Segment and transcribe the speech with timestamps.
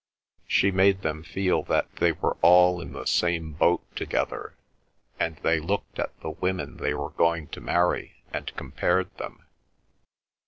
[0.47, 4.55] She made them feel that they were all in the same boat together,
[5.19, 9.45] and they looked at the women they were going to marry and compared them.